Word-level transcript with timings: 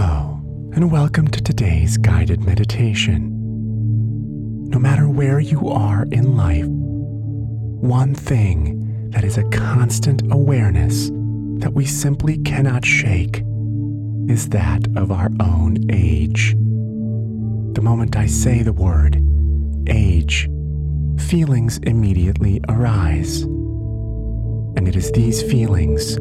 Hello, 0.00 0.40
and 0.74 0.92
welcome 0.92 1.26
to 1.26 1.42
today's 1.42 1.96
guided 1.96 2.40
meditation. 2.44 3.30
No 4.70 4.78
matter 4.78 5.08
where 5.08 5.40
you 5.40 5.70
are 5.70 6.06
in 6.12 6.36
life, 6.36 6.66
one 6.68 8.14
thing 8.14 9.10
that 9.10 9.24
is 9.24 9.38
a 9.38 9.48
constant 9.50 10.22
awareness 10.30 11.08
that 11.58 11.72
we 11.74 11.84
simply 11.84 12.38
cannot 12.38 12.84
shake 12.84 13.42
is 14.28 14.50
that 14.50 14.86
of 14.96 15.10
our 15.10 15.30
own 15.40 15.78
age. 15.90 16.52
The 16.52 17.82
moment 17.82 18.16
I 18.16 18.26
say 18.26 18.62
the 18.62 18.72
word 18.72 19.16
age, 19.88 20.48
feelings 21.28 21.78
immediately 21.78 22.60
arise. 22.68 23.42
And 23.42 24.86
it 24.86 24.94
is 24.94 25.10
these 25.10 25.42
feelings 25.42 26.14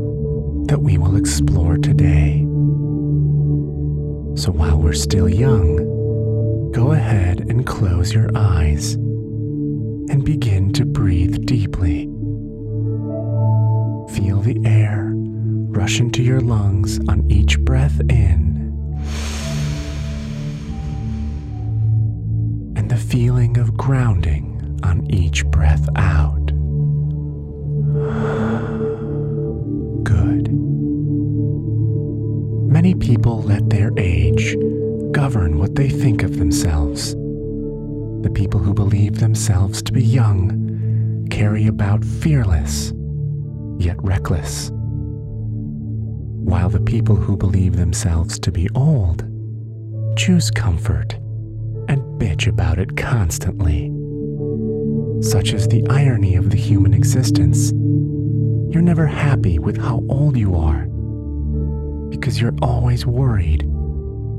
that 0.67 0.79
we 0.81 0.97
will 0.97 1.15
explore 1.15 1.77
today. 1.77 2.43
So 4.37 4.51
while 4.51 4.77
we're 4.77 4.93
still 4.93 5.27
young, 5.27 6.71
go 6.71 6.91
ahead 6.91 7.39
and 7.49 7.65
close 7.65 8.13
your 8.13 8.29
eyes 8.35 8.93
and 8.93 10.23
begin 10.23 10.71
to 10.73 10.85
breathe 10.85 11.43
deeply. 11.47 12.05
Feel 14.13 14.41
the 14.41 14.61
air 14.63 15.11
rush 15.15 15.99
into 15.99 16.21
your 16.21 16.39
lungs 16.39 16.99
on 17.09 17.25
each 17.31 17.59
breath 17.61 17.99
in, 18.09 18.71
and 22.75 22.91
the 22.91 22.95
feeling 22.95 23.57
of 23.57 23.75
grounding 23.75 24.79
on 24.83 25.09
each 25.09 25.47
breath 25.47 25.89
out. 25.95 26.46
Many 32.77 32.93
people 32.93 33.41
let 33.41 33.71
their 33.71 33.89
age 33.97 34.55
govern 35.11 35.57
what 35.57 35.73
they 35.73 35.89
think 35.89 36.21
of 36.21 36.37
themselves. 36.37 37.15
The 37.15 38.31
people 38.31 38.59
who 38.59 38.71
believe 38.71 39.19
themselves 39.19 39.81
to 39.81 39.91
be 39.91 40.03
young 40.03 41.27
carry 41.31 41.65
about 41.65 42.05
fearless, 42.05 42.93
yet 43.79 43.95
reckless. 44.03 44.69
While 46.45 46.69
the 46.69 46.79
people 46.79 47.15
who 47.15 47.35
believe 47.35 47.77
themselves 47.77 48.37
to 48.41 48.51
be 48.51 48.69
old 48.75 49.25
choose 50.15 50.51
comfort 50.51 51.15
and 51.89 52.21
bitch 52.21 52.45
about 52.45 52.77
it 52.77 52.95
constantly. 52.95 53.91
Such 55.27 55.51
is 55.51 55.67
the 55.67 55.83
irony 55.89 56.35
of 56.35 56.51
the 56.51 56.57
human 56.57 56.93
existence. 56.93 57.71
You're 58.71 58.83
never 58.83 59.07
happy 59.07 59.57
with 59.57 59.77
how 59.77 60.03
old 60.09 60.37
you 60.37 60.53
are 60.53 60.87
because 62.09 62.39
you're 62.39 62.55
always 62.61 63.05
worried 63.05 63.63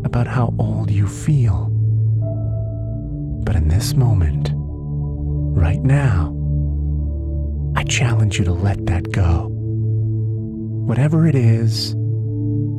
about 0.04 0.26
how 0.26 0.54
old 0.58 0.90
you 0.90 1.06
feel. 1.06 1.66
But 3.44 3.56
in 3.56 3.68
this 3.68 3.94
moment, 3.94 4.50
right 4.54 5.80
now, 5.82 6.34
I 7.76 7.84
challenge 7.84 8.38
you 8.38 8.44
to 8.44 8.52
let 8.52 8.86
that 8.86 9.12
go. 9.12 9.48
Whatever 10.86 11.26
it 11.26 11.34
is, 11.34 11.94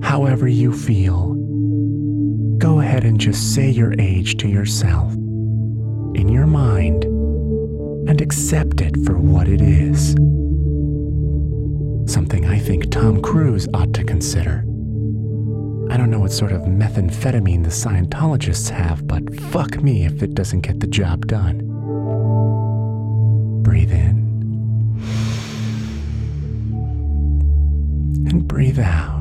however 0.03 0.47
you 0.47 0.73
feel, 0.73 1.35
go 2.57 2.79
ahead 2.79 3.03
and 3.03 3.19
just 3.19 3.53
say 3.53 3.69
your 3.69 3.93
age 3.99 4.37
to 4.37 4.47
yourself 4.47 5.13
in 6.15 6.27
your 6.27 6.47
mind 6.47 7.03
and 7.03 8.21
accept 8.21 8.81
it 8.81 8.95
for 9.05 9.17
what 9.17 9.47
it 9.47 9.61
is. 9.61 10.15
Something 12.11 12.45
I 12.45 12.57
think 12.57 12.89
Tom 12.89 13.21
Cruise 13.21 13.67
ought 13.73 13.93
to 13.93 14.03
consider. 14.03 14.65
I 15.89 15.97
don't 15.97 16.11
know 16.11 16.19
what 16.19 16.31
sort 16.31 16.51
of 16.51 16.61
methamphetamine 16.61 17.63
the 17.63 17.71
Scientologists 17.71 18.69
have, 18.69 19.07
but 19.07 19.39
fuck 19.39 19.81
me 19.81 20.05
if 20.05 20.21
it 20.21 20.35
doesn't 20.35 20.61
get 20.61 20.79
the 20.79 20.87
job 20.87 21.25
done. 21.25 21.65
Breathe 23.63 23.91
in 23.91 24.19
and 28.29 28.47
breathe 28.47 28.79
out. 28.79 29.19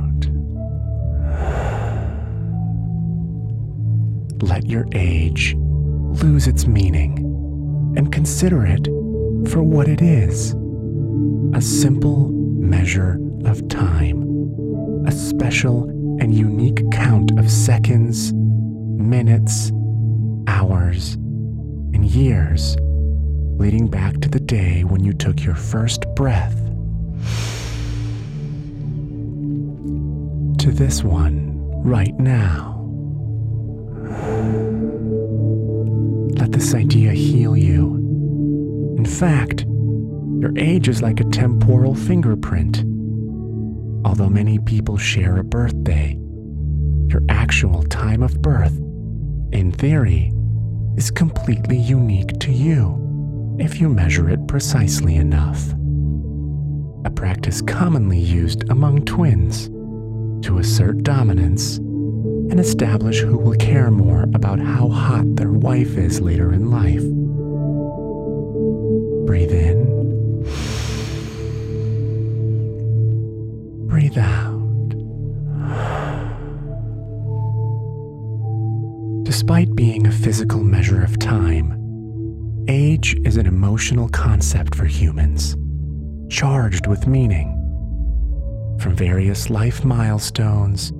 Let 4.43 4.67
your 4.67 4.87
age 4.93 5.55
lose 5.57 6.47
its 6.47 6.67
meaning 6.67 7.25
and 7.97 8.13
consider 8.13 8.67
it 8.67 8.85
for 9.51 9.63
what 9.63 9.89
it 9.89 10.03
is 10.03 10.55
a 11.55 11.63
simple 11.63 12.29
measure 12.29 13.19
of 13.47 13.67
time, 13.69 14.23
a 15.07 15.13
special 15.13 15.98
and 16.21 16.35
unique 16.35 16.83
count 16.91 17.39
of 17.39 17.51
seconds, 17.51 18.33
minutes, 18.35 19.71
hours, 20.47 21.15
and 21.15 22.05
years 22.05 22.77
leading 23.59 23.89
back 23.89 24.21
to 24.21 24.29
the 24.29 24.41
day 24.41 24.85
when 24.85 25.03
you 25.03 25.13
took 25.13 25.43
your 25.43 25.55
first 25.55 26.05
breath 26.15 26.55
to 30.59 30.73
this 30.73 31.03
one 31.03 31.57
right 31.83 32.19
now. 32.19 32.75
Let 36.39 36.53
this 36.53 36.75
idea 36.75 37.13
heal 37.13 37.57
you. 37.57 38.95
In 38.97 39.05
fact, 39.05 39.65
your 40.41 40.57
age 40.57 40.89
is 40.89 41.03
like 41.03 41.21
a 41.21 41.25
temporal 41.25 41.95
fingerprint 41.95 42.85
Although 44.09 44.31
many 44.31 44.59
people 44.59 44.97
share 44.97 45.37
a 45.37 45.45
birthday, 45.45 46.17
your 47.09 47.21
actual 47.29 47.83
time 47.83 48.23
of 48.23 48.41
birth, 48.41 48.75
in 49.53 49.71
theory, 49.71 50.33
is 50.97 51.11
completely 51.11 51.77
unique 51.77 52.39
to 52.41 52.51
you 52.51 53.57
if 53.61 53.79
you 53.79 53.91
measure 53.91 54.31
it 54.31 54.49
precisely 54.49 55.17
enough. 55.17 55.63
A 57.05 57.11
practice 57.11 57.61
commonly 57.61 58.19
used 58.19 58.67
among 58.71 59.05
twins 59.05 59.67
to 60.47 60.57
assert 60.57 61.03
dominance 61.03 61.77
and 61.77 62.59
establish 62.59 63.21
who 63.21 63.37
will 63.37 63.57
care 63.57 63.91
more 63.91 64.23
about 64.35 64.59
how 64.59 64.89
hot 64.89 65.37
their 65.37 65.53
wife 65.53 65.99
is 65.99 66.23
later 66.23 66.55
in 66.55 66.71
life. 66.71 67.05
Breathe 69.27 69.53
in 69.53 69.78
out. 74.19 74.59
Despite 79.25 79.75
being 79.75 80.07
a 80.07 80.13
physical 80.13 80.61
measure 80.61 81.03
of 81.03 81.19
time, 81.19 81.75
age 82.69 83.17
is 83.25 83.37
an 83.37 83.47
emotional 83.47 84.09
concept 84.09 84.75
for 84.75 84.85
humans, 84.85 85.57
charged 86.31 86.87
with 86.87 87.07
meaning. 87.07 87.55
From 88.81 88.95
various 88.95 89.51
life 89.51 89.85
milestones 89.85 90.91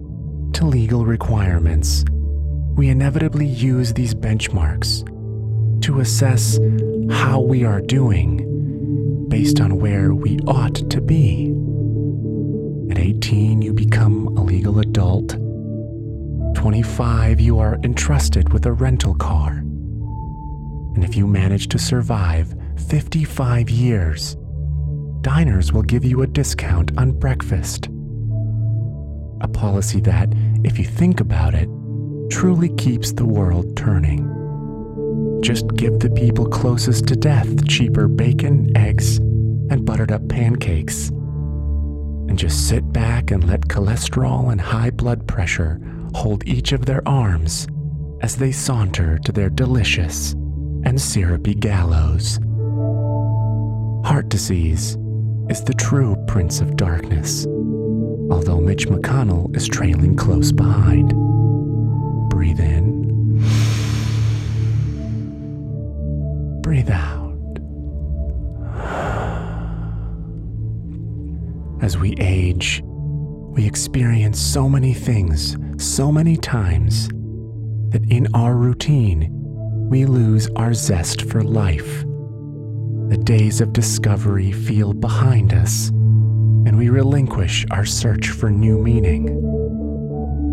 to 0.55 0.65
legal 0.65 1.05
requirements, 1.05 2.05
we 2.77 2.89
inevitably 2.89 3.47
use 3.47 3.93
these 3.93 4.15
benchmarks 4.15 5.05
to 5.83 6.01
assess 6.01 6.59
how 7.11 7.41
we 7.41 7.65
are 7.65 7.81
doing 7.81 8.45
based 9.29 9.61
on 9.61 9.79
where 9.79 10.15
we 10.15 10.39
ought 10.47 10.91
to 10.91 11.01
be. 11.01 11.58
At 13.29 13.35
18, 13.35 13.61
you 13.61 13.75
become 13.75 14.29
a 14.39 14.43
legal 14.43 14.79
adult. 14.79 15.37
25, 16.55 17.39
you 17.39 17.59
are 17.59 17.79
entrusted 17.85 18.55
with 18.55 18.65
a 18.65 18.73
rental 18.73 19.15
car. 19.15 19.59
And 20.95 21.05
if 21.05 21.15
you 21.15 21.27
manage 21.27 21.69
to 21.69 21.79
survive 21.79 22.55
55 22.89 23.69
years, 23.69 24.35
diners 25.21 25.75
will 25.75 25.83
give 25.83 26.07
you 26.07 26.23
a 26.23 26.27
discount 26.27 26.97
on 26.97 27.19
breakfast. 27.19 27.91
A 29.43 29.49
policy 29.49 30.01
that, 30.01 30.33
if 30.65 30.79
you 30.79 30.87
think 30.87 31.21
about 31.21 31.55
it, 31.55 31.69
truly 32.31 32.75
keeps 32.77 33.13
the 33.13 33.27
world 33.27 33.77
turning. 33.77 34.25
Just 35.43 35.69
give 35.77 35.99
the 35.99 36.11
people 36.11 36.47
closest 36.47 37.07
to 37.09 37.15
death 37.15 37.69
cheaper 37.69 38.09
bacon, 38.09 38.75
eggs, 38.75 39.19
and 39.19 39.85
buttered 39.85 40.13
up 40.13 40.27
pancakes 40.31 41.11
and 42.29 42.39
just 42.39 42.69
sit 42.69 42.93
back 42.93 43.31
and 43.31 43.49
let 43.49 43.63
cholesterol 43.63 44.53
and 44.53 44.61
high 44.61 44.91
blood 44.91 45.27
pressure 45.27 45.81
hold 46.15 46.47
each 46.47 46.73
of 46.73 46.87
their 46.87 47.07
arms 47.09 47.67
as 48.21 48.37
they 48.37 48.53
saunter 48.53 49.19
to 49.19 49.33
their 49.33 49.51
delicious 49.51 50.33
and 50.85 51.01
syrupy 51.01 51.55
gallows. 51.55 52.39
Heart 54.05 54.29
disease 54.29 54.97
is 55.49 55.65
the 55.65 55.75
true 55.75 56.17
Prince 56.27 56.61
of 56.61 56.77
Darkness, 56.77 57.47
although 58.31 58.61
Mitch 58.61 58.87
McConnell 58.87 59.55
is 59.57 59.69
trailing 59.69 60.17
close 60.17 60.53
behind. 60.53 61.11
Breathe 62.31 62.61
in, 62.61 63.39
breathe 66.63 66.91
out. 66.91 67.28
As 71.89 71.97
we 71.97 72.13
age, 72.19 72.83
we 72.85 73.67
experience 73.67 74.39
so 74.39 74.69
many 74.69 74.93
things 74.93 75.57
so 75.79 76.13
many 76.13 76.37
times 76.37 77.09
that 77.93 78.05
in 78.11 78.29
our 78.35 78.57
routine, 78.57 79.31
we 79.89 80.05
lose 80.05 80.51
our 80.55 80.75
zest 80.75 81.23
for 81.23 81.43
life. 81.43 82.05
The 83.09 83.17
days 83.25 83.63
of 83.63 83.73
discovery 83.73 84.53
feel 84.53 84.93
behind 84.93 85.55
us, 85.55 85.89
and 85.89 86.77
we 86.77 86.91
relinquish 86.91 87.65
our 87.71 87.87
search 87.87 88.29
for 88.29 88.51
new 88.51 88.79
meaning. 88.79 89.29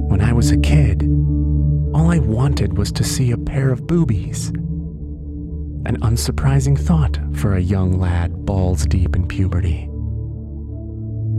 When 0.07 0.21
I 0.21 0.31
was 0.31 0.51
a 0.51 0.57
kid, 0.57 1.03
all 1.93 2.11
I 2.11 2.19
wanted 2.19 2.77
was 2.77 2.93
to 2.93 3.03
see 3.03 3.31
a 3.31 3.37
pair 3.37 3.73
of 3.73 3.85
boobies. 3.85 4.51
An 5.85 5.99
unsurprising 5.99 6.79
thought 6.79 7.19
for 7.33 7.55
a 7.55 7.59
young 7.59 7.99
lad 7.99 8.45
balls 8.45 8.85
deep 8.85 9.17
in 9.17 9.27
puberty. 9.27 9.89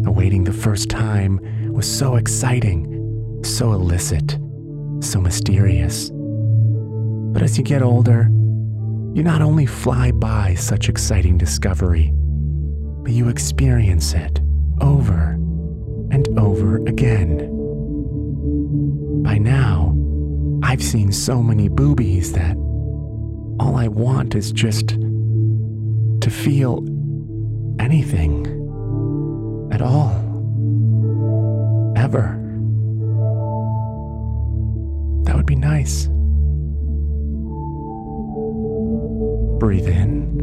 Awaiting 0.07 0.45
the 0.45 0.53
first 0.53 0.89
time 0.89 1.41
was 1.73 1.87
so 1.87 2.17
exciting, 2.17 3.43
so 3.45 3.73
illicit, 3.73 4.39
so 5.01 5.21
mysterious. 5.21 6.11
But 6.13 7.43
as 7.43 7.59
you 7.59 7.65
get 7.65 7.83
older, 7.83 8.29
you 9.15 9.23
not 9.23 9.43
only 9.43 9.67
fly 9.67 10.13
by 10.13 10.55
such 10.55 10.89
exciting 10.89 11.39
discovery, 11.39 12.13
but 13.03 13.13
you 13.13 13.29
experience 13.29 14.15
it 14.15 14.41
over 14.81 15.33
and 16.11 16.29
over 16.39 16.77
again. 16.87 17.53
By 19.23 19.39
now, 19.39 19.97
I've 20.63 20.83
seen 20.83 21.11
so 21.13 21.43
many 21.43 21.69
boobies 21.69 22.33
that 22.33 22.57
all 23.59 23.77
I 23.77 23.89
want 23.89 24.35
is 24.35 24.53
just 24.53 24.89
to 24.89 26.31
feel 26.31 26.85
anything 27.81 28.66
at 29.77 29.83
all. 29.83 30.17
Ever. 31.99 32.41
That 35.25 35.37
would 35.37 35.45
be 35.45 35.55
nice. 35.55 36.07
Breathe 39.61 39.87
in. 39.87 40.39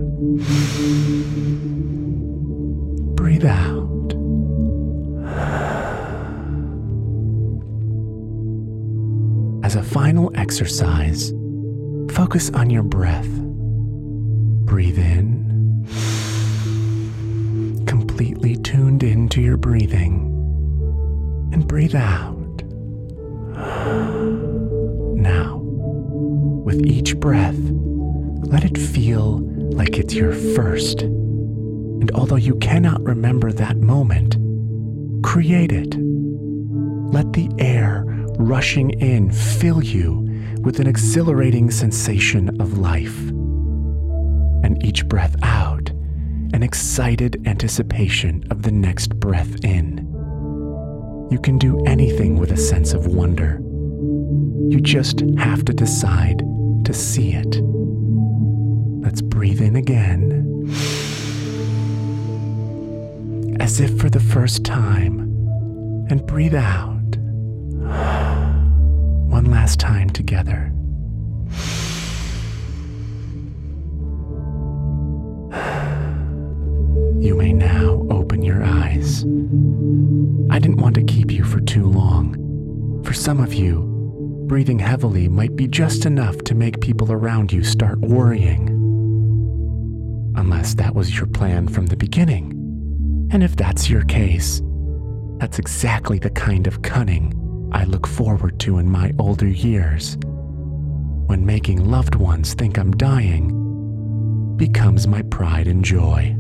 Breathe 3.15 3.45
out. 3.45 4.13
As 9.63 9.75
a 9.75 9.81
final 9.81 10.31
exercise, 10.35 11.33
focus 12.11 12.51
on 12.51 12.69
your 12.69 12.83
breath. 12.83 13.29
Breathe 14.65 14.99
in, 14.99 15.87
tuned 18.73 19.03
into 19.03 19.39
your 19.39 19.55
breathing, 19.55 20.15
and 21.53 21.67
breathe 21.67 21.93
out. 21.93 22.63
Now, 25.15 25.57
with 25.57 26.83
each 26.83 27.15
breath, 27.19 27.55
let 27.55 28.63
it 28.63 28.75
feel 28.75 29.41
like 29.75 29.99
it's 29.99 30.15
your 30.15 30.33
first. 30.55 31.03
And 31.03 32.09
although 32.15 32.35
you 32.35 32.55
cannot 32.55 33.03
remember 33.03 33.51
that 33.51 33.77
moment, 33.77 34.37
create 35.23 35.71
it. 35.71 35.95
Let 35.95 37.33
the 37.33 37.51
air 37.59 38.03
rushing 38.39 38.89
in 38.99 39.29
fill 39.31 39.83
you 39.83 40.27
with 40.61 40.79
an 40.79 40.87
exhilarating 40.87 41.69
sensation 41.69 42.59
of 42.59 42.79
life. 42.79 43.19
And 44.63 44.83
each 44.83 45.07
breath 45.07 45.35
out, 45.43 45.72
an 46.53 46.63
excited 46.63 47.41
anticipation 47.47 48.45
of 48.51 48.61
the 48.61 48.71
next 48.71 49.15
breath 49.19 49.63
in. 49.65 49.97
You 51.31 51.39
can 51.41 51.57
do 51.57 51.83
anything 51.85 52.37
with 52.37 52.51
a 52.51 52.57
sense 52.57 52.93
of 52.93 53.07
wonder. 53.07 53.59
You 54.69 54.79
just 54.79 55.21
have 55.37 55.65
to 55.65 55.73
decide 55.73 56.39
to 56.85 56.93
see 56.93 57.33
it. 57.33 57.59
Let's 59.03 59.21
breathe 59.21 59.61
in 59.61 59.75
again. 59.75 60.69
As 63.59 63.79
if 63.79 63.99
for 63.99 64.09
the 64.09 64.19
first 64.19 64.63
time, 64.63 65.19
and 66.09 66.25
breathe 66.27 66.55
out. 66.55 67.17
One 69.29 69.45
last 69.45 69.79
time 69.79 70.09
together. 70.09 70.71
Didn't 80.63 80.79
want 80.79 80.95
to 80.95 81.03
keep 81.03 81.29
you 81.29 81.43
for 81.43 81.59
too 81.59 81.85
long. 81.85 83.03
For 83.03 83.11
some 83.11 83.41
of 83.41 83.53
you, 83.53 83.81
breathing 84.47 84.79
heavily 84.79 85.27
might 85.27 85.57
be 85.57 85.67
just 85.67 86.05
enough 86.05 86.37
to 86.45 86.55
make 86.55 86.79
people 86.79 87.11
around 87.11 87.51
you 87.51 87.65
start 87.65 87.99
worrying. 87.99 88.69
Unless 90.37 90.75
that 90.75 90.95
was 90.95 91.17
your 91.17 91.27
plan 91.27 91.67
from 91.67 91.87
the 91.87 91.97
beginning. 91.97 92.51
And 93.29 93.43
if 93.43 93.57
that's 93.57 93.89
your 93.89 94.05
case, 94.05 94.61
that's 95.37 95.59
exactly 95.59 96.17
the 96.17 96.29
kind 96.29 96.65
of 96.65 96.81
cunning 96.81 97.33
I 97.73 97.83
look 97.83 98.07
forward 98.07 98.57
to 98.61 98.77
in 98.77 98.89
my 98.89 99.11
older 99.19 99.49
years. 99.49 100.17
When 101.27 101.45
making 101.45 101.83
loved 101.83 102.15
ones 102.15 102.53
think 102.53 102.77
I'm 102.77 102.91
dying 102.91 103.49
becomes 104.55 105.07
my 105.07 105.23
pride 105.23 105.67
and 105.67 105.83
joy. 105.83 106.37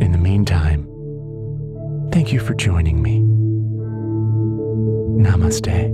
In 0.00 0.10
the 0.10 0.18
meantime, 0.18 0.88
Thank 2.12 2.32
you 2.32 2.40
for 2.40 2.54
joining 2.54 3.02
me. 3.02 3.20
Namaste. 5.20 5.92